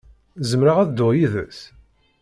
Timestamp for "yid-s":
1.17-1.59